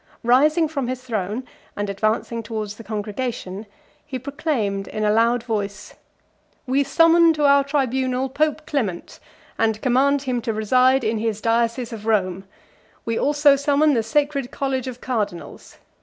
Rising 0.23 0.67
from 0.67 0.87
his 0.87 1.03
throne, 1.03 1.43
and 1.75 1.87
advancing 1.87 2.41
towards 2.41 2.77
the 2.77 2.83
congregation, 2.83 3.67
he 4.03 4.17
proclaimed 4.17 4.87
in 4.87 5.05
a 5.05 5.11
loud 5.13 5.43
voice: 5.43 5.93
"We 6.65 6.83
summon 6.83 7.33
to 7.33 7.45
our 7.45 7.63
tribunal 7.63 8.27
Pope 8.27 8.65
Clement: 8.65 9.19
and 9.59 9.79
command 9.83 10.23
him 10.23 10.41
to 10.41 10.53
reside 10.53 11.03
in 11.03 11.19
his 11.19 11.39
diocese 11.39 11.93
of 11.93 12.07
Rome: 12.07 12.45
we 13.05 13.19
also 13.19 13.55
summon 13.55 13.93
the 13.93 14.01
sacred 14.01 14.49
college 14.49 14.87
of 14.87 15.01
cardinals. 15.01 15.77